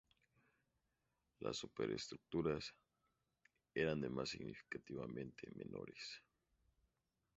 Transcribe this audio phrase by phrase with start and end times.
[1.41, 2.73] Las superestructuras,
[3.75, 6.23] eran además significativamente menores.